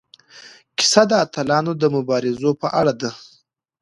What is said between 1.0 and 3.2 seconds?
د اتلانو د مبارزو په اړه ده.